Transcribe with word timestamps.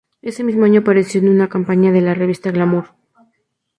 Ese 0.23 0.43
mismo 0.43 0.65
año 0.65 0.79
apareció 0.79 1.21
en 1.21 1.29
una 1.29 1.47
campaña 1.47 1.91
de 1.91 2.01
la 2.01 2.15
revista 2.15 2.49
"Glamour". 2.49 2.87